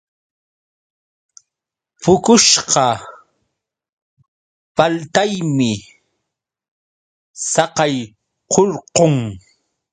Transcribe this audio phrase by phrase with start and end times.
[2.01, 2.87] Puqushqa
[4.75, 5.73] paltaymi
[7.51, 9.13] saqaykurqun.